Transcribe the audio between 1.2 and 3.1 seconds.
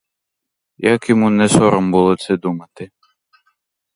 не сором було це думати!